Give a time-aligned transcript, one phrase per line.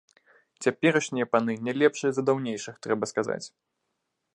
[0.65, 3.45] Цяперашнія паны не лепшыя за даўнейшых, трэба сказаць.